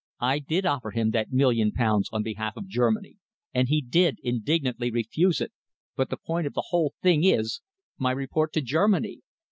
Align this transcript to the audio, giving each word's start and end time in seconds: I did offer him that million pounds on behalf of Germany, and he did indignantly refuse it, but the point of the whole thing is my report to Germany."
I 0.19 0.39
did 0.39 0.65
offer 0.65 0.89
him 0.89 1.11
that 1.11 1.31
million 1.31 1.71
pounds 1.71 2.09
on 2.11 2.23
behalf 2.23 2.57
of 2.57 2.65
Germany, 2.65 3.17
and 3.53 3.67
he 3.67 3.83
did 3.83 4.17
indignantly 4.23 4.89
refuse 4.89 5.39
it, 5.39 5.51
but 5.95 6.09
the 6.09 6.17
point 6.17 6.47
of 6.47 6.53
the 6.55 6.69
whole 6.69 6.95
thing 7.03 7.23
is 7.23 7.61
my 7.99 8.09
report 8.09 8.51
to 8.53 8.61
Germany." 8.61 9.21